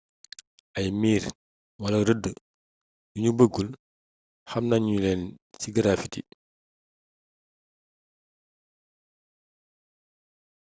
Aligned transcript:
ay 0.77 0.87
miir 1.01 1.23
wala 1.81 1.97
rëdd 2.07 2.23
yu 3.11 3.19
ñu 3.23 3.31
bëggul 3.37 3.69
xam 4.49 4.63
nañuleen 4.67 5.21
ci 5.59 5.69
graffiti 5.75 6.21